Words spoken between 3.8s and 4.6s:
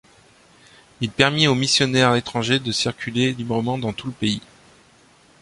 tout le pays.